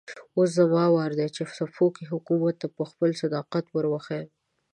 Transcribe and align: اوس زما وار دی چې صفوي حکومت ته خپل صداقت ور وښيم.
اوس 0.35 0.49
زما 0.59 0.83
وار 0.95 1.11
دی 1.19 1.27
چې 1.35 1.41
صفوي 1.57 2.03
حکومت 2.11 2.55
ته 2.61 2.67
خپل 2.91 3.09
صداقت 3.21 3.65
ور 3.69 3.85
وښيم. 3.89 4.27